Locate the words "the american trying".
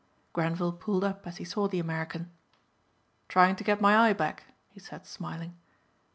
1.67-3.55